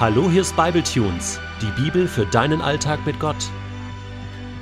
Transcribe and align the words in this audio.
Hallo, 0.00 0.30
hier 0.30 0.40
ist 0.40 0.56
Bibletunes, 0.56 1.38
die 1.60 1.82
Bibel 1.82 2.08
für 2.08 2.24
deinen 2.24 2.62
Alltag 2.62 3.04
mit 3.04 3.20
Gott. 3.20 3.50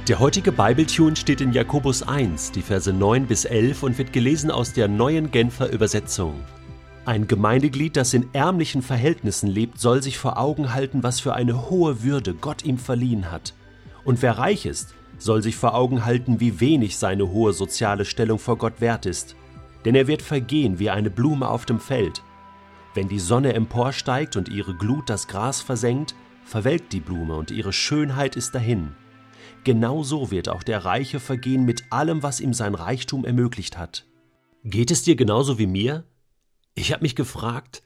Der 0.08 0.18
heutige 0.18 0.50
Bibletune 0.50 1.14
steht 1.14 1.40
in 1.40 1.52
Jakobus 1.52 2.02
1, 2.02 2.50
die 2.50 2.60
Verse 2.60 2.92
9 2.92 3.24
bis 3.24 3.44
11 3.44 3.84
und 3.84 3.98
wird 3.98 4.12
gelesen 4.12 4.50
aus 4.50 4.72
der 4.72 4.88
neuen 4.88 5.30
Genfer 5.30 5.70
Übersetzung. 5.70 6.40
Ein 7.04 7.28
Gemeindeglied, 7.28 7.96
das 7.96 8.14
in 8.14 8.28
ärmlichen 8.32 8.82
Verhältnissen 8.82 9.46
lebt, 9.46 9.78
soll 9.78 10.02
sich 10.02 10.18
vor 10.18 10.38
Augen 10.38 10.74
halten, 10.74 11.04
was 11.04 11.20
für 11.20 11.34
eine 11.34 11.70
hohe 11.70 12.02
Würde 12.02 12.34
Gott 12.34 12.64
ihm 12.64 12.76
verliehen 12.76 13.30
hat. 13.30 13.54
Und 14.04 14.20
wer 14.22 14.38
reich 14.38 14.66
ist, 14.66 14.92
soll 15.18 15.44
sich 15.44 15.54
vor 15.54 15.72
Augen 15.72 16.04
halten, 16.04 16.40
wie 16.40 16.58
wenig 16.58 16.98
seine 16.98 17.30
hohe 17.30 17.52
soziale 17.52 18.06
Stellung 18.06 18.40
vor 18.40 18.58
Gott 18.58 18.80
wert 18.80 19.06
ist. 19.06 19.36
Denn 19.84 19.94
er 19.94 20.08
wird 20.08 20.22
vergehen 20.22 20.80
wie 20.80 20.90
eine 20.90 21.10
Blume 21.10 21.48
auf 21.48 21.64
dem 21.64 21.78
Feld. 21.78 22.22
Wenn 22.94 23.08
die 23.08 23.18
Sonne 23.18 23.54
emporsteigt 23.54 24.36
und 24.36 24.48
ihre 24.48 24.74
Glut 24.74 25.10
das 25.10 25.28
Gras 25.28 25.60
versenkt, 25.60 26.14
verwelkt 26.44 26.92
die 26.92 27.00
Blume 27.00 27.36
und 27.36 27.50
ihre 27.50 27.72
Schönheit 27.72 28.36
ist 28.36 28.54
dahin. 28.54 28.94
Genauso 29.64 30.30
wird 30.30 30.48
auch 30.48 30.62
der 30.62 30.84
Reiche 30.84 31.18
vergehen 31.20 31.64
mit 31.64 31.84
allem, 31.90 32.22
was 32.22 32.40
ihm 32.40 32.54
sein 32.54 32.74
Reichtum 32.74 33.24
ermöglicht 33.24 33.76
hat. 33.76 34.06
Geht 34.64 34.90
es 34.90 35.02
dir 35.02 35.16
genauso 35.16 35.58
wie 35.58 35.66
mir? 35.66 36.04
Ich 36.74 36.92
habe 36.92 37.02
mich 37.02 37.16
gefragt, 37.16 37.82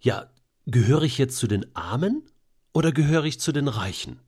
ja, 0.00 0.30
gehöre 0.66 1.02
ich 1.02 1.18
jetzt 1.18 1.36
zu 1.38 1.46
den 1.46 1.76
Armen 1.76 2.22
oder 2.72 2.92
gehöre 2.92 3.24
ich 3.24 3.38
zu 3.40 3.52
den 3.52 3.68
Reichen? 3.68 4.20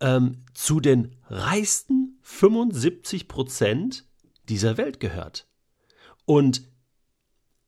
ähm, 0.00 0.44
zu 0.54 0.80
den 0.80 1.16
reichsten 1.28 2.18
75 2.22 3.28
Prozent 3.28 4.06
dieser 4.48 4.76
Welt 4.76 5.00
gehört. 5.00 5.48
Und 6.26 6.62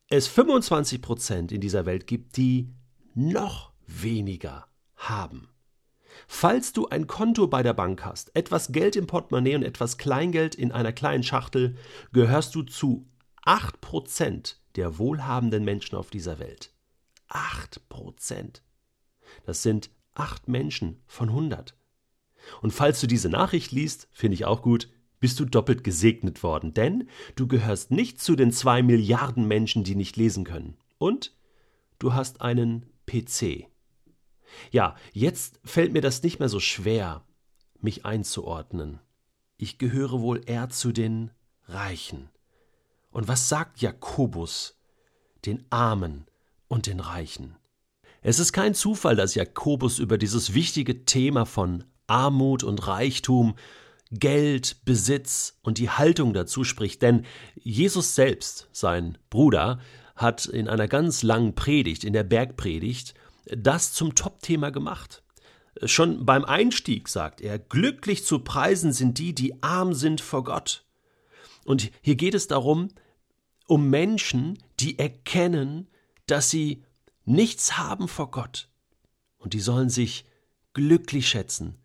es 0.09 0.28
25 0.28 1.03
Prozent 1.03 1.53
in 1.53 1.60
dieser 1.60 1.86
Welt 1.86 2.06
gibt, 2.06 2.36
die 2.36 2.72
noch 3.15 3.72
weniger 3.86 4.66
haben. 4.97 5.48
Falls 6.28 6.72
du 6.72 6.88
ein 6.88 7.06
Konto 7.06 7.47
bei 7.47 7.62
der 7.62 7.75
Bank 7.75 8.04
hast, 8.04 8.34
etwas 8.34 8.72
Geld 8.72 8.97
im 8.97 9.06
Portemonnaie 9.06 9.56
und 9.56 9.62
etwas 9.62 9.98
Kleingeld 9.98 10.54
in 10.54 10.72
einer 10.72 10.92
kleinen 10.92 11.22
Schachtel, 11.22 11.76
gehörst 12.12 12.54
du 12.54 12.62
zu 12.62 13.06
8 13.44 13.81
Prozent 13.81 14.60
der 14.76 14.98
wohlhabenden 14.98 15.65
Menschen 15.65 15.97
auf 15.97 16.10
dieser 16.10 16.38
Welt. 16.38 16.72
8 17.28 17.88
Prozent. 17.88 18.62
Das 19.44 19.62
sind 19.62 19.91
8 20.15 20.48
Menschen 20.48 21.03
von 21.06 21.28
100. 21.28 21.76
Und 22.62 22.72
falls 22.72 23.00
du 23.00 23.06
diese 23.06 23.28
Nachricht 23.28 23.72
liest, 23.72 24.08
finde 24.12 24.34
ich 24.34 24.44
auch 24.44 24.62
gut, 24.62 24.88
bist 25.20 25.40
du 25.40 25.44
doppelt 25.44 25.82
gesegnet 25.82 26.42
worden, 26.42 26.74
denn 26.74 27.08
du 27.36 27.46
gehörst 27.46 27.90
nicht 27.90 28.20
zu 28.20 28.36
den 28.36 28.52
zwei 28.52 28.82
Milliarden 28.82 29.48
Menschen, 29.48 29.84
die 29.84 29.94
nicht 29.94 30.16
lesen 30.16 30.44
können. 30.44 30.76
Und 30.98 31.34
du 31.98 32.14
hast 32.14 32.42
einen 32.42 32.86
PC. 33.06 33.66
Ja, 34.70 34.96
jetzt 35.12 35.60
fällt 35.64 35.92
mir 35.92 36.02
das 36.02 36.22
nicht 36.22 36.38
mehr 36.38 36.48
so 36.48 36.60
schwer, 36.60 37.24
mich 37.80 38.04
einzuordnen. 38.04 39.00
Ich 39.56 39.78
gehöre 39.78 40.20
wohl 40.20 40.42
eher 40.46 40.68
zu 40.68 40.92
den 40.92 41.30
Reichen. 41.64 42.28
Und 43.10 43.28
was 43.28 43.48
sagt 43.48 43.80
Jakobus 43.80 44.78
den 45.44 45.64
Armen 45.70 46.26
und 46.68 46.86
den 46.86 47.00
Reichen? 47.00 47.56
Es 48.22 48.38
ist 48.38 48.52
kein 48.52 48.74
Zufall, 48.74 49.16
dass 49.16 49.34
Jakobus 49.34 49.98
über 49.98 50.18
dieses 50.18 50.52
wichtige 50.52 51.04
Thema 51.04 51.46
von 51.46 51.84
Armut 52.06 52.62
und 52.62 52.86
Reichtum, 52.86 53.56
Geld, 54.10 54.84
Besitz 54.84 55.58
und 55.62 55.78
die 55.78 55.90
Haltung 55.90 56.32
dazu 56.32 56.64
spricht, 56.64 57.02
denn 57.02 57.24
Jesus 57.56 58.14
selbst, 58.14 58.68
sein 58.72 59.18
Bruder, 59.30 59.80
hat 60.14 60.46
in 60.46 60.68
einer 60.68 60.88
ganz 60.88 61.22
langen 61.22 61.54
Predigt, 61.54 62.04
in 62.04 62.12
der 62.12 62.24
Bergpredigt, 62.24 63.14
das 63.46 63.92
zum 63.92 64.14
Topthema 64.14 64.70
gemacht. 64.70 65.22
Schon 65.84 66.24
beim 66.24 66.44
Einstieg 66.44 67.08
sagt 67.08 67.40
er, 67.40 67.58
glücklich 67.58 68.24
zu 68.24 68.38
preisen 68.38 68.92
sind 68.92 69.18
die, 69.18 69.34
die 69.34 69.62
arm 69.62 69.92
sind 69.92 70.20
vor 70.20 70.44
Gott. 70.44 70.84
Und 71.64 71.90
hier 72.00 72.14
geht 72.14 72.34
es 72.34 72.46
darum, 72.46 72.88
um 73.66 73.90
Menschen, 73.90 74.58
die 74.80 74.98
erkennen, 74.98 75.88
dass 76.26 76.48
sie 76.48 76.84
nichts 77.24 77.76
haben 77.76 78.08
vor 78.08 78.30
Gott. 78.30 78.68
Und 79.36 79.52
die 79.52 79.60
sollen 79.60 79.90
sich 79.90 80.24
glücklich 80.72 81.28
schätzen, 81.28 81.76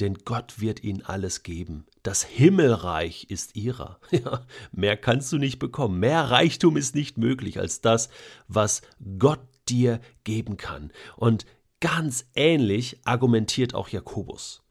denn 0.00 0.14
Gott 0.24 0.60
wird 0.60 0.82
ihnen 0.82 1.02
alles 1.02 1.42
geben. 1.42 1.86
Das 2.02 2.22
Himmelreich 2.22 3.26
ist 3.30 3.56
ihrer. 3.56 4.00
Ja, 4.10 4.46
mehr 4.72 4.96
kannst 4.96 5.32
du 5.32 5.38
nicht 5.38 5.58
bekommen. 5.58 5.98
Mehr 5.98 6.30
Reichtum 6.30 6.76
ist 6.76 6.94
nicht 6.94 7.18
möglich 7.18 7.58
als 7.58 7.80
das, 7.80 8.08
was 8.48 8.82
Gott 9.18 9.40
dir 9.68 10.00
geben 10.24 10.56
kann. 10.56 10.92
Und 11.16 11.46
ganz 11.80 12.26
ähnlich 12.34 13.00
argumentiert 13.04 13.74
auch 13.74 13.88
Jakobus. 13.88 14.62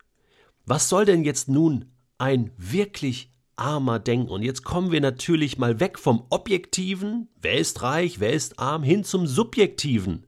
Was 0.66 0.90
soll 0.90 1.06
denn 1.06 1.24
jetzt 1.24 1.50
nun 1.50 1.92
ein 2.18 2.52
wirklich 2.58 3.32
armer 3.56 4.00
denken? 4.00 4.30
Und 4.30 4.44
jetzt 4.44 4.64
kommen 4.64 4.92
wir 4.92 5.02
natürlich 5.02 5.58
mal 5.58 5.80
weg 5.80 6.00
vom 6.00 6.26
Objektiven, 6.30 7.28
wer 7.42 7.56
ist 7.56 7.82
reich, 7.82 8.20
wer 8.20 8.34
ist 8.34 8.60
arm, 8.60 8.84
hin 8.84 9.04
zum 9.04 9.28
Subjektiven. 9.28 10.26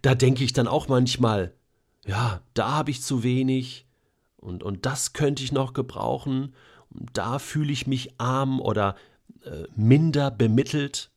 Da 0.00 0.14
denke 0.14 0.44
ich 0.44 0.52
dann 0.52 0.68
auch 0.68 0.88
manchmal, 0.88 1.54
ja, 2.06 2.42
da 2.54 2.72
habe 2.72 2.90
ich 2.90 3.02
zu 3.02 3.22
wenig, 3.22 3.86
und, 4.42 4.62
und 4.62 4.84
das 4.86 5.12
könnte 5.12 5.42
ich 5.42 5.52
noch 5.52 5.72
gebrauchen, 5.72 6.54
da 6.90 7.38
fühle 7.38 7.72
ich 7.72 7.86
mich 7.86 8.20
arm 8.20 8.60
oder 8.60 8.96
äh, 9.44 9.64
minder 9.74 10.30
bemittelt. 10.30 11.10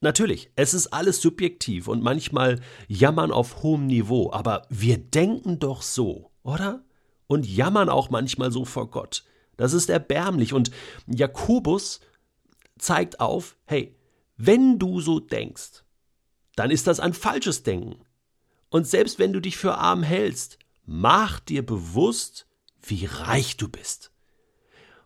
Natürlich, 0.00 0.50
es 0.56 0.72
ist 0.72 0.88
alles 0.88 1.20
subjektiv 1.20 1.88
und 1.88 2.02
manchmal 2.02 2.60
jammern 2.88 3.32
auf 3.32 3.62
hohem 3.62 3.86
Niveau, 3.86 4.32
aber 4.32 4.66
wir 4.68 4.98
denken 4.98 5.58
doch 5.58 5.82
so, 5.82 6.30
oder? 6.42 6.84
Und 7.26 7.46
jammern 7.46 7.88
auch 7.88 8.10
manchmal 8.10 8.50
so 8.50 8.64
vor 8.64 8.90
Gott. 8.90 9.24
Das 9.56 9.72
ist 9.72 9.90
erbärmlich. 9.90 10.52
Und 10.52 10.70
Jakobus 11.06 12.00
zeigt 12.78 13.20
auf, 13.20 13.56
hey, 13.64 13.96
wenn 14.36 14.78
du 14.78 15.00
so 15.00 15.20
denkst, 15.20 15.84
dann 16.56 16.70
ist 16.70 16.86
das 16.86 17.00
ein 17.00 17.14
falsches 17.14 17.62
Denken. 17.62 18.04
Und 18.70 18.86
selbst 18.86 19.18
wenn 19.18 19.32
du 19.32 19.40
dich 19.40 19.56
für 19.56 19.78
arm 19.78 20.02
hältst, 20.02 20.58
mach 20.84 21.40
dir 21.40 21.64
bewusst, 21.64 22.46
wie 22.82 23.06
reich 23.06 23.56
du 23.56 23.68
bist. 23.68 24.10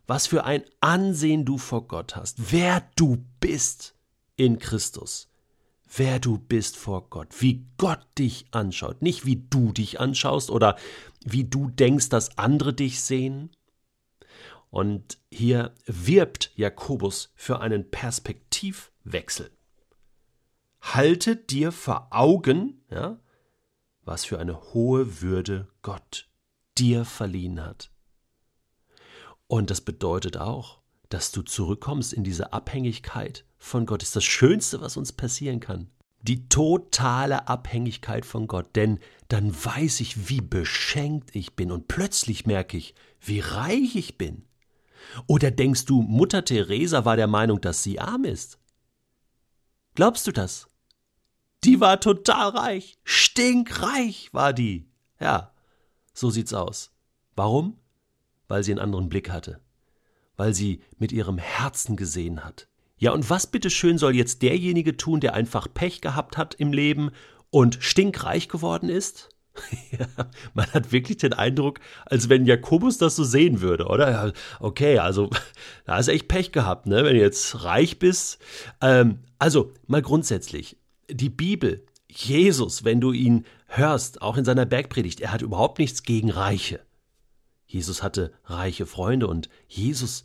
Was 0.07 0.27
für 0.27 0.45
ein 0.45 0.63
Ansehen 0.79 1.45
du 1.45 1.57
vor 1.57 1.87
Gott 1.87 2.15
hast, 2.15 2.51
wer 2.51 2.89
du 2.95 3.25
bist 3.39 3.95
in 4.37 4.59
Christus. 4.59 5.29
Wer 5.89 6.19
du 6.19 6.37
bist 6.37 6.75
vor 6.75 7.09
Gott, 7.09 7.29
wie 7.39 7.65
Gott 7.77 8.05
dich 8.17 8.47
anschaut, 8.51 9.01
nicht 9.01 9.25
wie 9.25 9.47
du 9.49 9.71
dich 9.71 9.99
anschaust 10.01 10.49
oder 10.49 10.77
wie 11.23 11.45
du 11.45 11.69
denkst, 11.69 12.09
dass 12.09 12.37
andere 12.37 12.73
dich 12.73 12.99
sehen. 12.99 13.51
Und 14.69 15.17
hier 15.31 15.73
wirbt 15.85 16.51
Jakobus 16.55 17.31
für 17.35 17.61
einen 17.61 17.89
Perspektivwechsel. 17.89 19.49
Halte 20.81 21.37
dir 21.37 21.71
vor 21.71 22.07
Augen, 22.11 22.83
ja, 22.91 23.17
was 24.07 24.25
für 24.25 24.39
eine 24.39 24.73
hohe 24.73 25.21
Würde 25.21 25.67
Gott 25.81 26.29
dir 26.77 27.05
verliehen 27.05 27.63
hat. 27.63 27.91
Und 29.47 29.69
das 29.69 29.81
bedeutet 29.81 30.37
auch, 30.37 30.79
dass 31.09 31.31
du 31.31 31.41
zurückkommst 31.41 32.13
in 32.13 32.23
diese 32.23 32.53
Abhängigkeit 32.53 33.45
von 33.57 33.85
Gott. 33.85 34.01
Das 34.01 34.09
ist 34.09 34.15
das 34.15 34.25
Schönste, 34.25 34.81
was 34.81 34.97
uns 34.97 35.13
passieren 35.13 35.59
kann. 35.59 35.89
Die 36.21 36.49
totale 36.49 37.47
Abhängigkeit 37.47 38.25
von 38.25 38.47
Gott. 38.47 38.75
Denn 38.75 38.99
dann 39.29 39.53
weiß 39.53 40.01
ich, 40.01 40.29
wie 40.29 40.41
beschenkt 40.41 41.35
ich 41.35 41.55
bin. 41.55 41.71
Und 41.71 41.87
plötzlich 41.87 42.45
merke 42.45 42.77
ich, 42.77 42.95
wie 43.21 43.39
reich 43.39 43.95
ich 43.95 44.17
bin. 44.17 44.43
Oder 45.27 45.51
denkst 45.51 45.85
du, 45.85 46.01
Mutter 46.01 46.43
Teresa 46.43 47.05
war 47.05 47.15
der 47.15 47.27
Meinung, 47.27 47.61
dass 47.61 47.83
sie 47.83 47.99
arm 47.99 48.25
ist? 48.25 48.59
Glaubst 49.95 50.27
du 50.27 50.31
das? 50.31 50.67
Die 51.63 51.79
war 51.79 51.99
total 51.99 52.49
reich. 52.49 52.97
Stinkreich 53.03 54.29
war 54.33 54.53
die. 54.53 54.89
Ja, 55.19 55.51
so 56.13 56.29
sieht's 56.29 56.53
aus. 56.53 56.91
Warum? 57.35 57.77
Weil 58.47 58.63
sie 58.63 58.71
einen 58.71 58.79
anderen 58.79 59.09
Blick 59.09 59.29
hatte. 59.29 59.59
Weil 60.35 60.53
sie 60.53 60.81
mit 60.97 61.11
ihrem 61.11 61.37
Herzen 61.37 61.95
gesehen 61.95 62.43
hat. 62.43 62.67
Ja, 62.97 63.11
und 63.11 63.29
was 63.29 63.47
bitteschön 63.47 63.97
soll 63.97 64.15
jetzt 64.15 64.41
derjenige 64.41 64.97
tun, 64.97 65.19
der 65.19 65.35
einfach 65.35 65.67
Pech 65.71 66.01
gehabt 66.01 66.37
hat 66.37 66.55
im 66.55 66.73
Leben 66.73 67.11
und 67.51 67.77
stinkreich 67.79 68.49
geworden 68.49 68.89
ist? 68.89 69.29
ja, 69.91 70.07
man 70.53 70.71
hat 70.73 70.91
wirklich 70.91 71.17
den 71.17 71.33
Eindruck, 71.33 71.79
als 72.05 72.29
wenn 72.29 72.45
Jakobus 72.45 72.97
das 72.97 73.15
so 73.15 73.23
sehen 73.23 73.61
würde, 73.61 73.85
oder? 73.85 74.33
Okay, 74.59 74.99
also 74.99 75.29
da 75.85 75.97
hast 75.97 76.07
du 76.07 76.11
echt 76.11 76.27
Pech 76.27 76.51
gehabt, 76.51 76.87
ne? 76.87 77.03
Wenn 77.03 77.15
du 77.15 77.21
jetzt 77.21 77.63
reich 77.63 77.99
bist. 77.99 78.39
Ähm, 78.81 79.19
also 79.39 79.73
mal 79.85 80.01
grundsätzlich, 80.01 80.77
die 81.09 81.29
Bibel, 81.29 81.85
Jesus, 82.09 82.83
wenn 82.83 83.01
du 83.01 83.11
ihn 83.11 83.45
hörst, 83.67 84.21
auch 84.21 84.37
in 84.37 84.45
seiner 84.45 84.65
Bergpredigt, 84.65 85.19
er 85.19 85.31
hat 85.31 85.41
überhaupt 85.41 85.79
nichts 85.79 86.03
gegen 86.03 86.31
Reiche. 86.31 86.79
Jesus 87.65 88.01
hatte 88.01 88.31
reiche 88.45 88.85
Freunde 88.85 89.27
und 89.27 89.49
Jesus, 89.67 90.23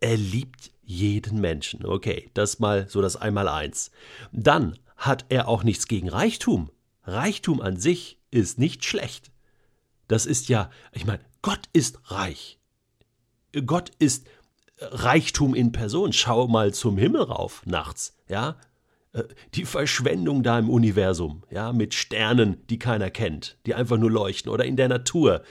er 0.00 0.16
liebt 0.16 0.70
jeden 0.82 1.40
Menschen. 1.40 1.86
Okay, 1.86 2.30
das 2.34 2.58
mal 2.58 2.88
so 2.88 3.00
das 3.00 3.16
Einmaleins. 3.16 3.90
Dann 4.32 4.78
hat 4.96 5.24
er 5.30 5.48
auch 5.48 5.64
nichts 5.64 5.88
gegen 5.88 6.08
Reichtum. 6.08 6.70
Reichtum 7.04 7.60
an 7.60 7.78
sich 7.78 8.18
ist 8.30 8.58
nicht 8.58 8.84
schlecht. 8.84 9.32
Das 10.08 10.26
ist 10.26 10.48
ja, 10.48 10.70
ich 10.92 11.06
meine, 11.06 11.24
Gott 11.40 11.68
ist 11.72 12.10
reich. 12.10 12.58
Gott 13.64 13.90
ist 13.98 14.26
Reichtum 14.78 15.54
in 15.54 15.72
Person. 15.72 16.12
Schau 16.12 16.48
mal 16.48 16.74
zum 16.74 16.98
Himmel 16.98 17.22
rauf 17.22 17.64
nachts, 17.64 18.16
ja? 18.28 18.56
Äh, 19.12 19.24
die 19.54 19.64
Verschwendung 19.64 20.42
da 20.42 20.58
im 20.58 20.68
Universum, 20.70 21.44
ja, 21.50 21.72
mit 21.72 21.94
Sternen, 21.94 22.66
die 22.68 22.78
keiner 22.78 23.10
kennt, 23.10 23.58
die 23.66 23.74
einfach 23.74 23.98
nur 23.98 24.10
leuchten, 24.10 24.50
oder 24.50 24.64
in 24.64 24.76
der 24.76 24.88
Natur, 24.88 25.42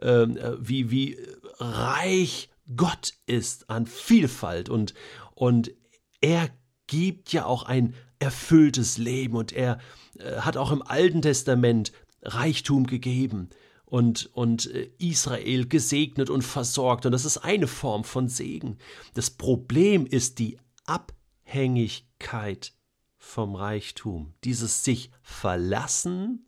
ähm, 0.00 0.36
äh, 0.36 0.52
wie, 0.60 0.90
wie 0.90 1.18
reich 1.58 2.48
Gott 2.76 3.14
ist 3.26 3.70
an 3.70 3.86
Vielfalt 3.86 4.68
und, 4.68 4.94
und 5.34 5.72
er 6.20 6.50
gibt 6.86 7.32
ja 7.32 7.44
auch 7.44 7.64
ein 7.64 7.94
erfülltes 8.18 8.98
Leben 8.98 9.36
und 9.36 9.52
er 9.52 9.78
äh, 10.18 10.40
hat 10.40 10.56
auch 10.56 10.72
im 10.72 10.82
Alten 10.82 11.22
Testament 11.22 11.92
Reichtum 12.22 12.86
gegeben 12.86 13.50
und, 13.84 14.28
und 14.34 14.66
Israel 14.98 15.66
gesegnet 15.66 16.28
und 16.28 16.42
versorgt. 16.42 17.06
Und 17.06 17.12
das 17.12 17.24
ist 17.24 17.38
eine 17.38 17.68
Form 17.68 18.04
von 18.04 18.28
Segen. 18.28 18.76
Das 19.14 19.30
Problem 19.30 20.04
ist 20.04 20.40
die 20.40 20.58
Abhängigkeit 20.84 22.74
vom 23.18 23.56
Reichtum, 23.56 24.32
dieses 24.44 24.84
sich 24.84 25.10
verlassen 25.22 26.46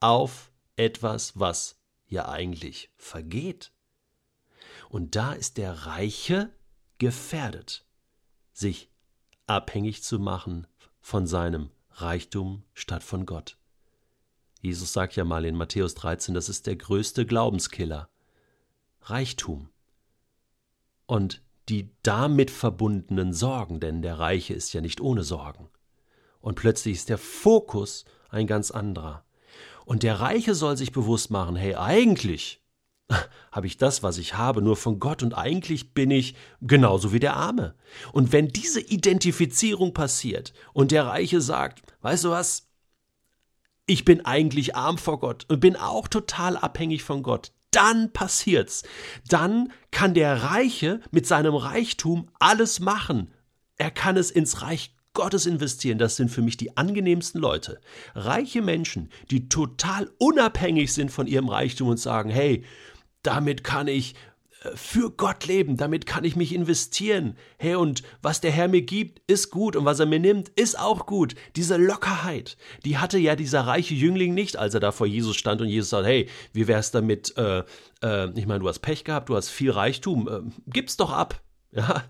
auf 0.00 0.50
etwas, 0.76 1.38
was 1.38 1.78
ja 2.06 2.28
eigentlich 2.28 2.90
vergeht. 2.96 3.72
Und 4.88 5.16
da 5.16 5.32
ist 5.32 5.58
der 5.58 5.86
Reiche 5.86 6.50
gefährdet, 6.98 7.86
sich 8.52 8.90
abhängig 9.46 10.02
zu 10.02 10.18
machen 10.18 10.66
von 11.00 11.26
seinem 11.26 11.70
Reichtum 11.90 12.64
statt 12.74 13.02
von 13.02 13.26
Gott. 13.26 13.58
Jesus 14.60 14.92
sagt 14.92 15.16
ja 15.16 15.24
mal 15.24 15.44
in 15.44 15.56
Matthäus 15.56 15.94
13, 15.94 16.34
das 16.34 16.48
ist 16.48 16.66
der 16.66 16.76
größte 16.76 17.26
Glaubenskiller. 17.26 18.08
Reichtum. 19.02 19.68
Und 21.06 21.42
die 21.68 21.90
damit 22.02 22.50
verbundenen 22.50 23.32
Sorgen, 23.32 23.80
denn 23.80 24.02
der 24.02 24.18
Reiche 24.18 24.54
ist 24.54 24.72
ja 24.72 24.80
nicht 24.80 25.00
ohne 25.00 25.24
Sorgen 25.24 25.68
und 26.42 26.56
plötzlich 26.56 26.96
ist 26.96 27.08
der 27.08 27.18
Fokus 27.18 28.04
ein 28.28 28.46
ganz 28.46 28.70
anderer. 28.70 29.24
Und 29.86 30.02
der 30.02 30.20
Reiche 30.20 30.54
soll 30.54 30.76
sich 30.76 30.92
bewusst 30.92 31.30
machen, 31.30 31.56
hey, 31.56 31.74
eigentlich 31.76 32.60
habe 33.52 33.66
ich 33.66 33.78
das, 33.78 34.02
was 34.02 34.18
ich 34.18 34.34
habe, 34.34 34.60
nur 34.60 34.76
von 34.76 34.98
Gott 34.98 35.22
und 35.22 35.34
eigentlich 35.34 35.94
bin 35.94 36.10
ich 36.10 36.34
genauso 36.60 37.12
wie 37.12 37.20
der 37.20 37.36
Arme. 37.36 37.74
Und 38.12 38.32
wenn 38.32 38.48
diese 38.48 38.80
Identifizierung 38.80 39.94
passiert 39.94 40.52
und 40.72 40.90
der 40.90 41.06
Reiche 41.06 41.40
sagt, 41.40 41.82
weißt 42.02 42.24
du 42.24 42.30
was, 42.30 42.68
ich 43.86 44.04
bin 44.04 44.24
eigentlich 44.24 44.76
arm 44.76 44.98
vor 44.98 45.18
Gott 45.18 45.44
und 45.48 45.60
bin 45.60 45.76
auch 45.76 46.08
total 46.08 46.56
abhängig 46.56 47.02
von 47.02 47.22
Gott, 47.22 47.52
dann 47.70 48.12
passiert's. 48.12 48.84
Dann 49.28 49.72
kann 49.90 50.14
der 50.14 50.42
Reiche 50.44 51.00
mit 51.10 51.26
seinem 51.26 51.54
Reichtum 51.54 52.28
alles 52.38 52.80
machen. 52.80 53.32
Er 53.76 53.90
kann 53.90 54.16
es 54.16 54.30
ins 54.30 54.62
Reich 54.62 54.94
Gottes 55.14 55.46
investieren, 55.46 55.98
das 55.98 56.16
sind 56.16 56.30
für 56.30 56.42
mich 56.42 56.56
die 56.56 56.76
angenehmsten 56.76 57.40
Leute. 57.40 57.80
Reiche 58.14 58.62
Menschen, 58.62 59.10
die 59.30 59.48
total 59.48 60.10
unabhängig 60.18 60.92
sind 60.92 61.10
von 61.10 61.26
ihrem 61.26 61.48
Reichtum 61.48 61.88
und 61.88 61.98
sagen, 61.98 62.30
hey, 62.30 62.64
damit 63.22 63.62
kann 63.62 63.88
ich 63.88 64.14
äh, 64.62 64.70
für 64.74 65.10
Gott 65.10 65.46
leben, 65.46 65.76
damit 65.76 66.06
kann 66.06 66.24
ich 66.24 66.36
mich 66.36 66.54
investieren. 66.54 67.36
Hey, 67.58 67.74
und 67.74 68.02
was 68.22 68.40
der 68.40 68.50
Herr 68.50 68.68
mir 68.68 68.82
gibt, 68.82 69.20
ist 69.30 69.50
gut 69.50 69.76
und 69.76 69.84
was 69.84 70.00
er 70.00 70.06
mir 70.06 70.20
nimmt, 70.20 70.48
ist 70.50 70.78
auch 70.78 71.06
gut. 71.06 71.34
Diese 71.56 71.76
Lockerheit, 71.76 72.56
die 72.84 72.98
hatte 72.98 73.18
ja 73.18 73.36
dieser 73.36 73.66
reiche 73.66 73.94
Jüngling 73.94 74.34
nicht, 74.34 74.56
als 74.56 74.74
er 74.74 74.80
da 74.80 74.92
vor 74.92 75.06
Jesus 75.06 75.36
stand 75.36 75.60
und 75.60 75.68
Jesus 75.68 75.90
sagt, 75.90 76.06
hey, 76.06 76.28
wie 76.52 76.68
wär's 76.68 76.90
damit, 76.90 77.36
äh, 77.36 77.64
äh, 78.02 78.30
ich 78.38 78.46
meine, 78.46 78.60
du 78.60 78.68
hast 78.68 78.80
Pech 78.80 79.04
gehabt, 79.04 79.28
du 79.28 79.36
hast 79.36 79.50
viel 79.50 79.70
Reichtum, 79.70 80.28
äh, 80.28 80.40
gib's 80.66 80.96
doch 80.96 81.12
ab. 81.12 81.40
Ja, 81.74 82.04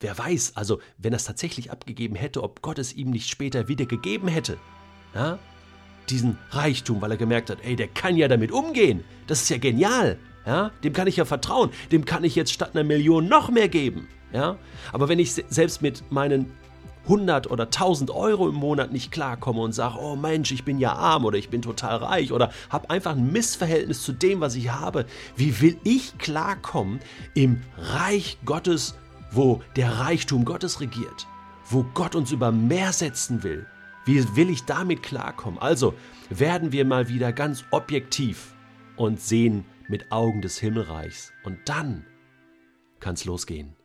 Wer 0.00 0.16
weiß, 0.16 0.52
also 0.54 0.80
wenn 0.96 1.12
er 1.12 1.18
es 1.18 1.24
tatsächlich 1.24 1.70
abgegeben 1.70 2.14
hätte, 2.14 2.42
ob 2.42 2.62
Gott 2.62 2.78
es 2.78 2.94
ihm 2.94 3.10
nicht 3.10 3.28
später 3.28 3.68
wieder 3.68 3.84
gegeben 3.84 4.28
hätte. 4.28 4.56
Ja? 5.14 5.38
Diesen 6.08 6.38
Reichtum, 6.50 7.02
weil 7.02 7.10
er 7.10 7.16
gemerkt 7.18 7.50
hat, 7.50 7.58
ey, 7.62 7.76
der 7.76 7.88
kann 7.88 8.16
ja 8.16 8.26
damit 8.26 8.50
umgehen. 8.50 9.04
Das 9.26 9.42
ist 9.42 9.50
ja 9.50 9.58
genial. 9.58 10.18
Ja? 10.46 10.70
Dem 10.82 10.94
kann 10.94 11.06
ich 11.06 11.16
ja 11.16 11.26
vertrauen. 11.26 11.70
Dem 11.92 12.06
kann 12.06 12.24
ich 12.24 12.34
jetzt 12.34 12.50
statt 12.50 12.70
einer 12.72 12.82
Million 12.82 13.28
noch 13.28 13.50
mehr 13.50 13.68
geben. 13.68 14.08
Ja? 14.32 14.56
Aber 14.90 15.10
wenn 15.10 15.18
ich 15.18 15.34
selbst 15.34 15.82
mit 15.82 16.10
meinen 16.10 16.50
100 17.04 17.50
oder 17.50 17.64
1000 17.64 18.10
Euro 18.10 18.48
im 18.48 18.54
Monat 18.54 18.92
nicht 18.92 19.12
klarkomme 19.12 19.60
und 19.60 19.72
sage, 19.72 19.98
oh 20.00 20.16
Mensch, 20.16 20.50
ich 20.50 20.64
bin 20.64 20.78
ja 20.78 20.94
arm 20.94 21.26
oder 21.26 21.36
ich 21.36 21.50
bin 21.50 21.60
total 21.60 21.96
reich 21.96 22.32
oder 22.32 22.52
habe 22.70 22.88
einfach 22.88 23.12
ein 23.12 23.32
Missverhältnis 23.32 24.02
zu 24.02 24.12
dem, 24.12 24.40
was 24.40 24.54
ich 24.54 24.70
habe, 24.70 25.04
wie 25.36 25.60
will 25.60 25.78
ich 25.84 26.16
klarkommen 26.16 27.00
im 27.34 27.60
Reich 27.76 28.38
Gottes 28.46 28.94
wo 29.30 29.62
der 29.76 29.98
Reichtum 29.98 30.44
Gottes 30.44 30.80
regiert, 30.80 31.26
wo 31.68 31.84
Gott 31.94 32.14
uns 32.14 32.32
über 32.32 32.52
mehr 32.52 32.92
setzen 32.92 33.42
will. 33.42 33.66
Wie 34.04 34.36
will 34.36 34.50
ich 34.50 34.64
damit 34.64 35.02
klarkommen? 35.02 35.58
Also 35.60 35.94
werden 36.30 36.72
wir 36.72 36.84
mal 36.84 37.08
wieder 37.08 37.32
ganz 37.32 37.64
objektiv 37.70 38.54
und 38.96 39.20
sehen 39.20 39.64
mit 39.88 40.10
Augen 40.10 40.40
des 40.40 40.58
Himmelreichs. 40.58 41.32
Und 41.44 41.58
dann 41.66 42.04
kann's 42.98 43.24
losgehen. 43.24 43.76